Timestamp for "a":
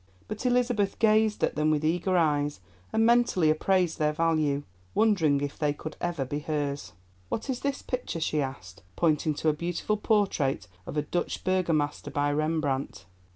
9.49-9.53, 10.97-11.03